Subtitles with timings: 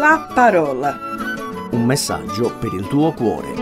[0.00, 0.98] la parola.
[1.72, 3.52] Un messaggio per il tuo cuore.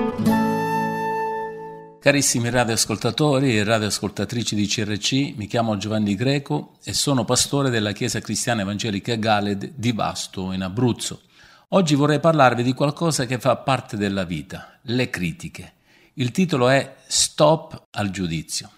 [1.98, 8.20] Carissimi radioascoltatori e radioascoltatrici di CRC, mi chiamo Giovanni Greco e sono pastore della Chiesa
[8.20, 11.22] Cristiana Evangelica Galed di Vasto in Abruzzo.
[11.70, 15.72] Oggi vorrei parlarvi di qualcosa che fa parte della vita, le critiche.
[16.14, 18.70] Il titolo è Stop al giudizio.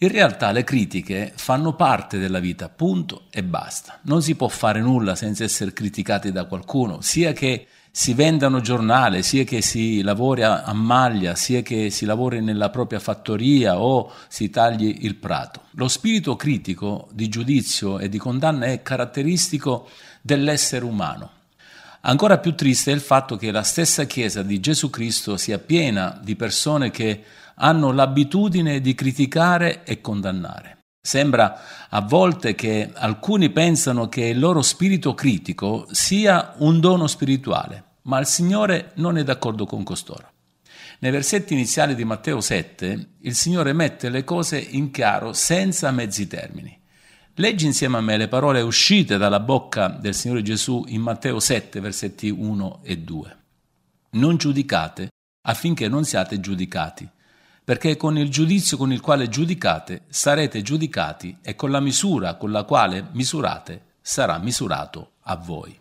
[0.00, 3.98] In realtà le critiche fanno parte della vita, punto e basta.
[4.02, 9.22] Non si può fare nulla senza essere criticati da qualcuno, sia che si vendano giornale,
[9.22, 14.50] sia che si lavori a maglia, sia che si lavori nella propria fattoria o si
[14.50, 15.62] tagli il prato.
[15.72, 19.88] Lo spirito critico di giudizio e di condanna è caratteristico
[20.20, 21.30] dell'essere umano.
[22.02, 26.16] Ancora più triste è il fatto che la stessa Chiesa di Gesù Cristo sia piena
[26.22, 27.24] di persone che
[27.58, 30.78] hanno l'abitudine di criticare e condannare.
[31.00, 37.84] Sembra a volte che alcuni pensano che il loro spirito critico sia un dono spirituale,
[38.02, 40.32] ma il Signore non è d'accordo con costoro.
[41.00, 46.26] Nei versetti iniziali di Matteo 7 il Signore mette le cose in chiaro senza mezzi
[46.26, 46.76] termini.
[47.34, 51.78] Leggi insieme a me le parole uscite dalla bocca del Signore Gesù in Matteo 7,
[51.78, 53.36] versetti 1 e 2.
[54.10, 55.08] Non giudicate
[55.46, 57.08] affinché non siate giudicati
[57.68, 62.50] perché con il giudizio con il quale giudicate sarete giudicati e con la misura con
[62.50, 65.78] la quale misurate sarà misurato a voi.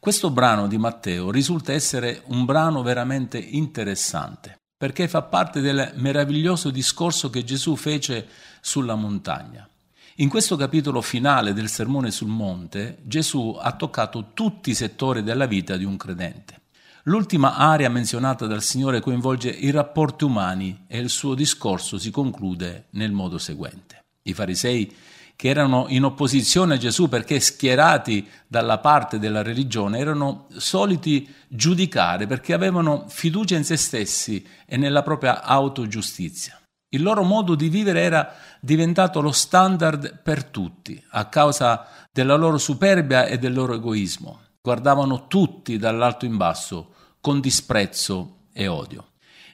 [0.00, 6.70] Questo brano di Matteo risulta essere un brano veramente interessante, perché fa parte del meraviglioso
[6.70, 8.26] discorso che Gesù fece
[8.60, 9.68] sulla montagna.
[10.16, 15.46] In questo capitolo finale del Sermone sul Monte, Gesù ha toccato tutti i settori della
[15.46, 16.59] vita di un credente.
[17.04, 22.88] L'ultima area menzionata dal Signore coinvolge i rapporti umani e il suo discorso si conclude
[22.90, 24.04] nel modo seguente.
[24.22, 24.94] I farisei
[25.34, 32.26] che erano in opposizione a Gesù perché schierati dalla parte della religione, erano soliti giudicare
[32.26, 36.60] perché avevano fiducia in se stessi e nella propria autogiustizia.
[36.90, 42.58] Il loro modo di vivere era diventato lo standard per tutti, a causa della loro
[42.58, 49.06] superbia e del loro egoismo guardavano tutti dall'alto in basso con disprezzo e odio.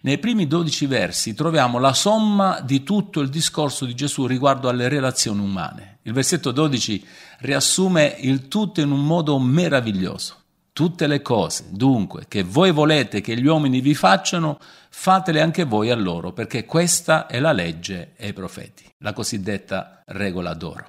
[0.02, 4.88] Nei primi dodici versi troviamo la somma di tutto il discorso di Gesù riguardo alle
[4.88, 5.98] relazioni umane.
[6.02, 7.04] Il versetto 12
[7.38, 10.42] riassume il tutto in un modo meraviglioso.
[10.72, 14.58] Tutte le cose, dunque, che voi volete che gli uomini vi facciano,
[14.90, 20.02] fatele anche voi a loro, perché questa è la legge e i profeti, la cosiddetta
[20.04, 20.88] regola d'oro.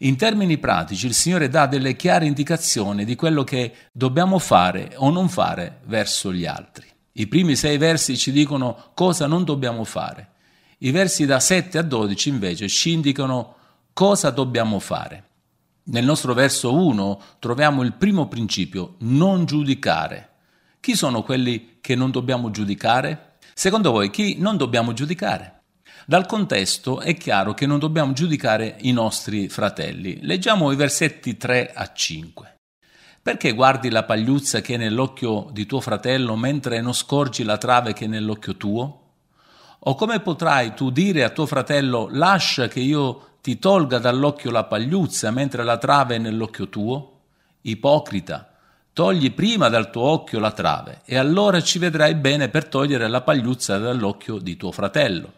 [0.00, 5.10] In termini pratici il Signore dà delle chiare indicazioni di quello che dobbiamo fare o
[5.10, 6.86] non fare verso gli altri.
[7.12, 10.32] I primi sei versi ci dicono cosa non dobbiamo fare.
[10.78, 13.54] I versi da 7 a 12 invece ci indicano
[13.94, 15.24] cosa dobbiamo fare.
[15.84, 20.28] Nel nostro verso 1 troviamo il primo principio, non giudicare.
[20.78, 23.36] Chi sono quelli che non dobbiamo giudicare?
[23.54, 25.55] Secondo voi chi non dobbiamo giudicare?
[26.08, 30.20] Dal contesto è chiaro che non dobbiamo giudicare i nostri fratelli.
[30.22, 32.54] Leggiamo i versetti 3 a 5.
[33.20, 37.92] Perché guardi la pagliuzza che è nell'occhio di tuo fratello mentre non scorgi la trave
[37.92, 39.00] che è nell'occhio tuo?
[39.80, 44.62] O come potrai tu dire a tuo fratello lascia che io ti tolga dall'occhio la
[44.62, 47.20] pagliuzza mentre la trave è nell'occhio tuo?
[47.62, 48.48] Ipocrita,
[48.92, 53.22] togli prima dal tuo occhio la trave e allora ci vedrai bene per togliere la
[53.22, 55.32] pagliuzza dall'occhio di tuo fratello.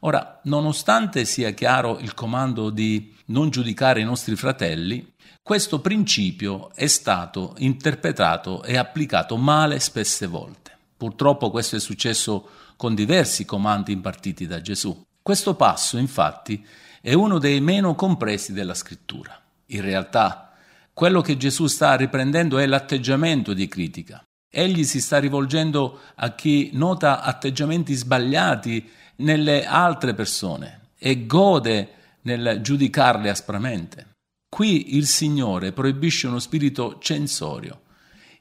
[0.00, 6.86] Ora, nonostante sia chiaro il comando di non giudicare i nostri fratelli, questo principio è
[6.86, 10.76] stato interpretato e applicato male spesse volte.
[10.96, 15.04] Purtroppo questo è successo con diversi comandi impartiti da Gesù.
[15.20, 16.64] Questo passo, infatti,
[17.00, 19.40] è uno dei meno compresi della scrittura.
[19.66, 20.52] In realtà,
[20.92, 24.22] quello che Gesù sta riprendendo è l'atteggiamento di critica.
[24.50, 32.60] Egli si sta rivolgendo a chi nota atteggiamenti sbagliati nelle altre persone e gode nel
[32.62, 34.08] giudicarle aspramente.
[34.48, 37.82] Qui il Signore proibisce uno spirito censorio.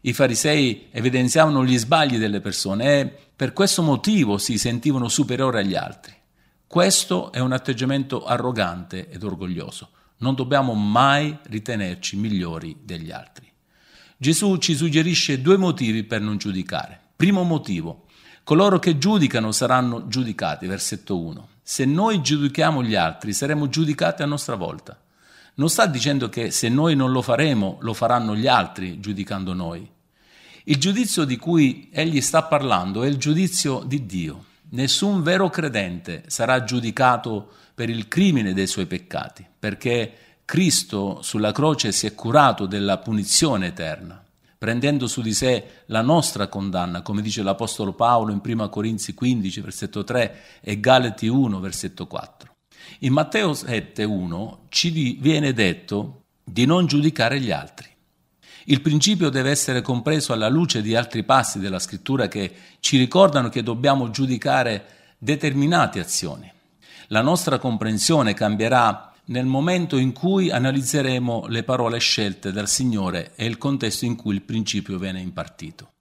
[0.02, 5.76] I farisei evidenziavano gli sbagli delle persone e per questo motivo si sentivano superiori agli
[5.76, 6.14] altri.
[6.66, 9.90] Questo è un atteggiamento arrogante ed orgoglioso.
[10.18, 13.52] Non dobbiamo mai ritenerci migliori degli altri.
[14.18, 17.00] Gesù ci suggerisce due motivi per non giudicare.
[17.16, 18.07] Primo motivo,
[18.48, 21.48] Coloro che giudicano saranno giudicati, versetto 1.
[21.62, 24.98] Se noi giudichiamo gli altri, saremo giudicati a nostra volta.
[25.56, 29.86] Non sta dicendo che se noi non lo faremo, lo faranno gli altri giudicando noi.
[30.64, 34.46] Il giudizio di cui egli sta parlando è il giudizio di Dio.
[34.70, 40.14] Nessun vero credente sarà giudicato per il crimine dei suoi peccati, perché
[40.46, 44.24] Cristo sulla croce si è curato della punizione eterna.
[44.58, 49.62] Prendendo su di sé la nostra condanna, come dice l'Apostolo Paolo in 1 Corinzi 15,
[49.62, 52.56] versetto 3 e Galati 1, versetto 4.
[53.00, 57.88] In Matteo 7, 1 ci viene detto di non giudicare gli altri.
[58.70, 63.50] Il principio deve essere compreso alla luce di altri passi della scrittura che ci ricordano
[63.50, 66.52] che dobbiamo giudicare determinate azioni.
[67.08, 73.46] La nostra comprensione cambierà nel momento in cui analizzeremo le parole scelte dal Signore e
[73.46, 75.92] il contesto in cui il principio viene impartito.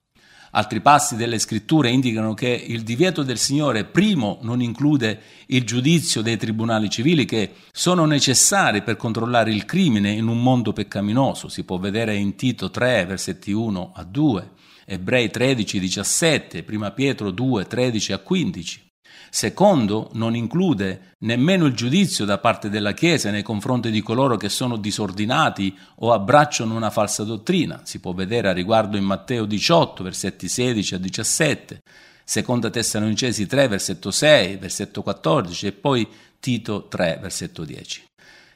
[0.52, 6.22] Altri passi delle scritture indicano che il divieto del Signore, primo, non include il giudizio
[6.22, 11.48] dei tribunali civili che sono necessari per controllare il crimine in un mondo peccaminoso.
[11.48, 14.50] Si può vedere in Tito 3, versetti 1 a 2,
[14.86, 18.85] Ebrei 13, 17, 1 Pietro 2, 13 a 15.
[19.30, 24.48] Secondo, non include nemmeno il giudizio da parte della Chiesa nei confronti di coloro che
[24.48, 27.82] sono disordinati o abbracciano una falsa dottrina.
[27.84, 31.80] Si può vedere a riguardo in Matteo 18, versetti 16 a 17,
[32.24, 36.08] Seconda Tessalonicesi 3, versetto 6, versetto 14 e poi
[36.40, 38.04] Tito 3, versetto 10.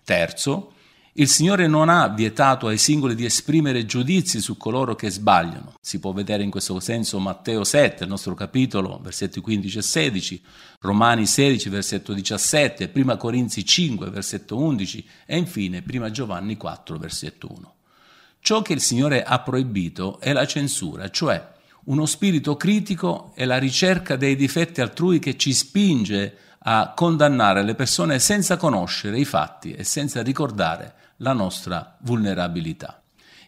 [0.04, 0.72] Terzo,
[1.14, 5.74] il Signore non ha vietato ai singoli di esprimere giudizi su coloro che sbagliano.
[5.80, 10.42] Si può vedere in questo senso Matteo 7, il nostro capitolo, versetti 15 e 16,
[10.80, 17.48] Romani 16, versetto 17, 1 Corinzi 5, versetto 11 e infine 1 Giovanni 4, versetto
[17.50, 17.74] 1.
[18.38, 23.58] Ciò che il Signore ha proibito è la censura, cioè uno spirito critico e la
[23.58, 26.49] ricerca dei difetti altrui che ci spinge a
[26.94, 33.00] condannare le persone senza conoscere i fatti e senza ricordare la nostra vulnerabilità.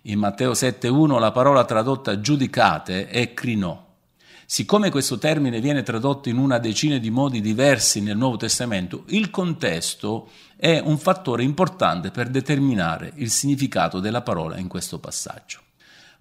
[0.03, 3.91] In Matteo 7.1 la parola tradotta giudicate è crinò.
[4.47, 9.31] Siccome questo termine viene tradotto in una decina di modi diversi nel Nuovo Testamento, il
[9.31, 15.62] contesto è un fattore importante per determinare il significato della parola in questo passaggio.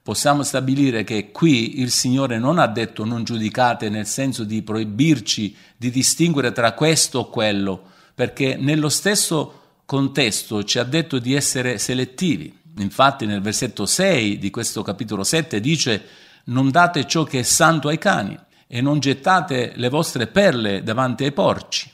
[0.03, 5.55] Possiamo stabilire che qui il Signore non ha detto non giudicate nel senso di proibirci
[5.77, 7.83] di distinguere tra questo o quello,
[8.15, 12.51] perché nello stesso contesto ci ha detto di essere selettivi.
[12.77, 16.03] Infatti nel versetto 6 di questo capitolo 7 dice
[16.45, 21.25] non date ciò che è santo ai cani e non gettate le vostre perle davanti
[21.25, 21.91] ai porci.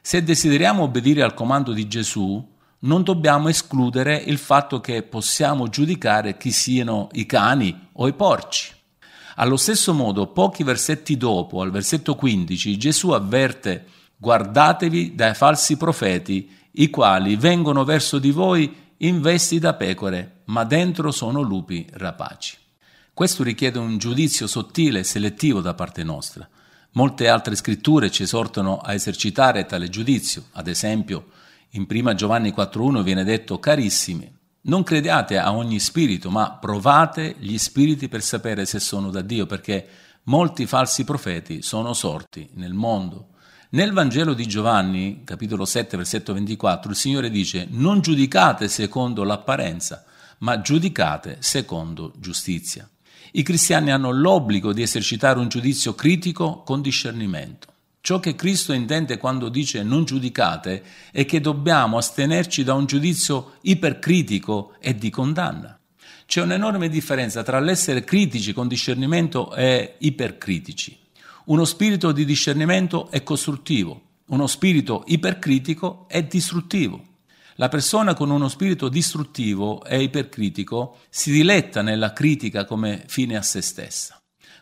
[0.00, 6.36] Se desideriamo obbedire al comando di Gesù, non dobbiamo escludere il fatto che possiamo giudicare
[6.36, 8.72] chi siano i cani o i porci.
[9.36, 13.86] Allo stesso modo, pochi versetti dopo, al versetto 15, Gesù avverte
[14.16, 20.64] guardatevi dai falsi profeti i quali vengono verso di voi in vesti da pecore, ma
[20.64, 22.56] dentro sono lupi rapaci.
[23.14, 26.48] Questo richiede un giudizio sottile e selettivo da parte nostra.
[26.92, 30.46] Molte altre scritture ci esortano a esercitare tale giudizio.
[30.52, 31.26] Ad esempio,
[31.70, 37.58] in 1 Giovanni 4.1 viene detto, carissimi, non crediate a ogni spirito, ma provate gli
[37.58, 39.86] spiriti per sapere se sono da Dio, perché
[40.24, 43.28] molti falsi profeti sono sorti nel mondo.
[43.70, 50.04] Nel Vangelo di Giovanni, capitolo 7, versetto 24, il Signore dice non giudicate secondo l'apparenza,
[50.38, 52.88] ma giudicate secondo giustizia.
[53.32, 57.68] I cristiani hanno l'obbligo di esercitare un giudizio critico con discernimento.
[58.00, 63.54] Ciò che Cristo intende quando dice non giudicate è che dobbiamo astenerci da un giudizio
[63.62, 65.78] ipercritico e di condanna.
[66.24, 70.98] C'è un'enorme differenza tra l'essere critici con discernimento e ipercritici.
[71.46, 77.02] Uno spirito di discernimento è costruttivo, uno spirito ipercritico è distruttivo.
[77.54, 83.42] La persona con uno spirito distruttivo e ipercritico si diletta nella critica come fine a
[83.42, 84.17] se stessa.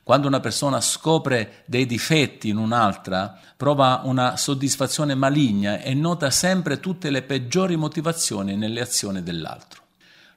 [0.07, 6.79] Quando una persona scopre dei difetti in un'altra, prova una soddisfazione maligna e nota sempre
[6.79, 9.83] tutte le peggiori motivazioni nelle azioni dell'altro.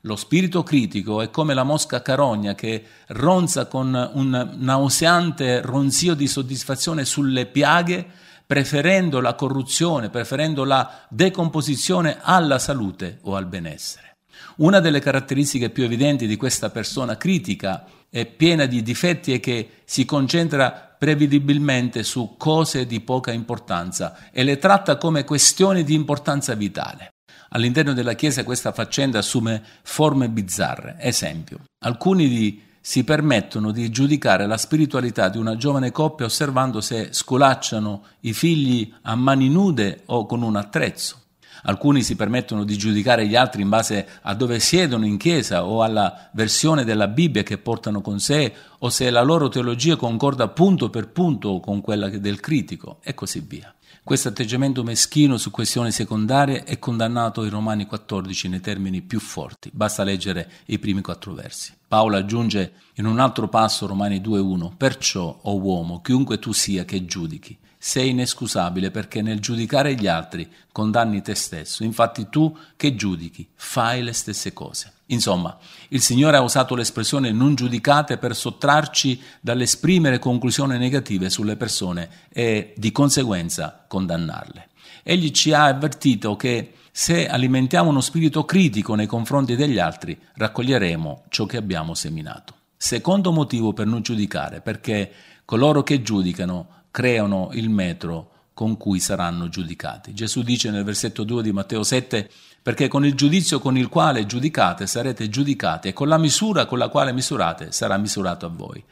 [0.01, 6.25] Lo spirito critico è come la mosca carogna che ronza con un nauseante ronzio di
[6.25, 8.07] soddisfazione sulle piaghe,
[8.47, 14.17] preferendo la corruzione, preferendo la decomposizione alla salute o al benessere.
[14.55, 19.82] Una delle caratteristiche più evidenti di questa persona critica e piena di difetti è che
[19.86, 26.56] si concentra prevedibilmente su cose di poca importanza e le tratta come questioni di importanza
[26.56, 27.12] vitale.
[27.50, 30.98] All'interno della Chiesa questa faccenda assume forme bizzarre.
[31.00, 37.10] Esempio, alcuni di si permettono di giudicare la spiritualità di una giovane coppia osservando se
[37.12, 41.18] scolacciano i figli a mani nude o con un attrezzo.
[41.63, 45.84] Alcuni si permettono di giudicare gli altri in base a dove siedono in chiesa o
[45.84, 50.89] alla versione della Bibbia che portano con sé o se la loro teologia concorda punto
[50.89, 53.74] per punto con quella del critico e così via.
[54.04, 59.70] Questo atteggiamento meschino su questioni secondarie è condannato in Romani 14 nei termini più forti.
[59.72, 61.74] Basta leggere i primi quattro versi.
[61.88, 67.06] Paolo aggiunge in un altro passo Romani 2.1 Perciò, o uomo, chiunque tu sia che
[67.06, 71.86] giudichi, sei inescusabile perché nel giudicare gli altri condanni te stesso.
[71.86, 74.93] Infatti tu che giudichi fai le stesse cose.
[75.07, 75.57] Insomma,
[75.88, 82.74] il Signore ha usato l'espressione non giudicate per sottrarci dall'esprimere conclusioni negative sulle persone e
[82.75, 84.67] di conseguenza condannarle.
[85.01, 91.24] Egli ci ha avvertito che se alimentiamo uno spirito critico nei confronti degli altri, raccoglieremo
[91.29, 92.55] ciò che abbiamo seminato.
[92.75, 95.12] Secondo motivo per non giudicare, perché
[95.45, 100.13] coloro che giudicano creano il metro con cui saranno giudicati.
[100.13, 102.29] Gesù dice nel versetto 2 di Matteo 7,
[102.62, 106.77] perché con il giudizio con il quale giudicate sarete giudicati e con la misura con
[106.77, 108.84] la quale misurate sarà misurato a voi.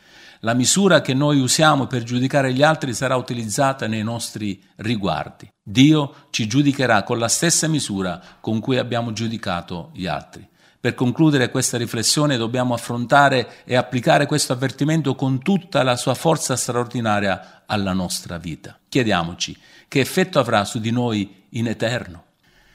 [0.42, 5.50] La misura che noi usiamo per giudicare gli altri sarà utilizzata nei nostri riguardi.
[5.62, 10.48] Dio ci giudicherà con la stessa misura con cui abbiamo giudicato gli altri.
[10.80, 16.56] Per concludere questa riflessione dobbiamo affrontare e applicare questo avvertimento con tutta la sua forza
[16.56, 18.78] straordinaria alla nostra vita.
[18.88, 19.58] Chiediamoci
[19.88, 22.26] che effetto avrà su di noi in eterno.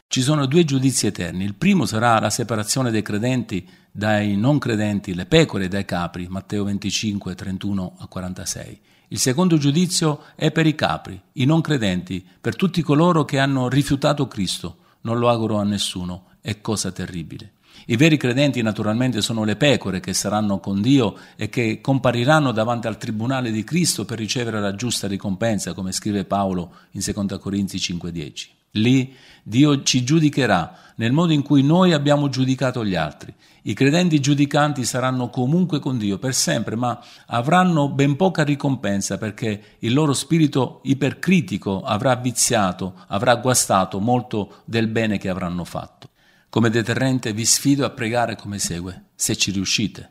[0.09, 1.45] Ci sono due giudizi eterni.
[1.45, 6.65] Il primo sarà la separazione dei credenti dai non credenti, le pecore dai capri, Matteo
[6.65, 8.81] 25, 31 a 46.
[9.09, 13.69] Il secondo giudizio è per i capri, i non credenti, per tutti coloro che hanno
[13.69, 14.79] rifiutato Cristo.
[15.03, 17.53] Non lo auguro a nessuno, è cosa terribile.
[17.87, 22.87] I veri credenti naturalmente sono le pecore che saranno con Dio e che compariranno davanti
[22.87, 27.79] al tribunale di Cristo per ricevere la giusta ricompensa, come scrive Paolo in 2 Corinzi
[27.79, 28.49] 5:10.
[28.77, 33.35] Lì Dio ci giudicherà nel modo in cui noi abbiamo giudicato gli altri.
[33.65, 39.77] I credenti giudicanti saranno comunque con Dio per sempre, ma avranno ben poca ricompensa perché
[39.81, 46.09] il loro spirito ipercritico avrà viziato, avrà guastato molto del bene che avranno fatto.
[46.53, 50.11] Come deterrente vi sfido a pregare come segue, se ci riuscite.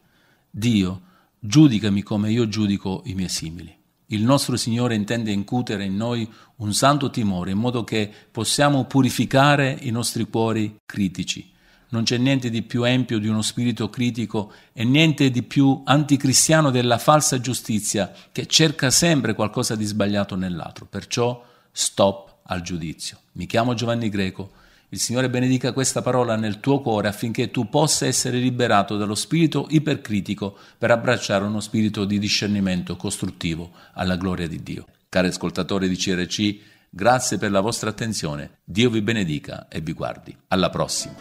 [0.50, 1.02] Dio,
[1.38, 3.72] giudicami come io giudico i miei simili.
[4.08, 9.78] Il nostro Signore intende incutere in noi un santo timore in modo che possiamo purificare
[9.82, 11.48] i nostri cuori critici.
[11.90, 16.72] Non c'è niente di più empio di uno spirito critico e niente di più anticristiano
[16.72, 20.88] della falsa giustizia che cerca sempre qualcosa di sbagliato nell'altro.
[20.88, 23.20] Perciò stop al giudizio.
[23.34, 24.54] Mi chiamo Giovanni Greco
[24.94, 29.68] il Signore benedica questa parola nel tuo cuore affinché tu possa essere liberato dallo spirito
[29.70, 34.86] ipercritico per abbracciare uno spirito di discernimento costruttivo alla gloria di Dio.
[35.08, 36.58] Cari ascoltatori di CRC,
[36.90, 38.58] grazie per la vostra attenzione.
[38.66, 40.36] Dio vi benedica e vi guardi.
[40.50, 41.16] Alla prossima.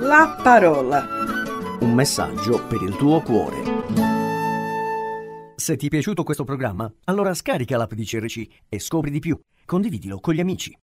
[0.00, 1.06] La parola.
[1.78, 3.82] Un messaggio per il tuo cuore.
[5.54, 9.38] Se ti è piaciuto questo programma, allora scarica l'app di CRC e scopri di più.
[9.64, 10.81] Condividilo con gli amici.